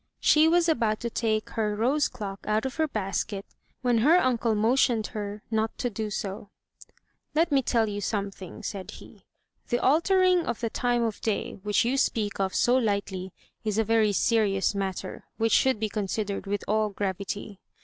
[0.19, 3.45] She was about to take her rose clock out of her basket,
[3.83, 6.49] when her uncle motioned to her not to do so.
[7.35, 9.27] "Let me tell you something," said he.
[9.69, 12.55] "The altering of the 264 THE TREASURE CHEST time of day, which you speak of
[12.55, 13.31] so lightly,
[13.63, 17.59] is a very serious matter, which should be considered with all gravity.